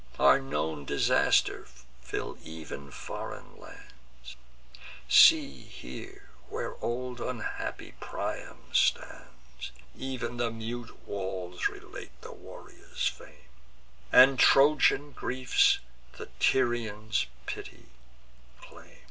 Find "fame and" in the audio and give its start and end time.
13.09-14.39